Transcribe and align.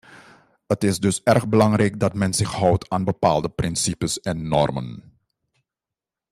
Het 0.67 0.83
is 0.83 0.99
dus 0.99 1.23
erg 1.23 1.47
belangrijk 1.47 1.99
dat 1.99 2.13
men 2.13 2.33
zich 2.33 2.51
houdt 2.53 2.89
aan 2.89 3.03
bepaalde 3.03 3.49
principes 3.49 4.19
en 4.19 4.47
normen. 4.47 5.19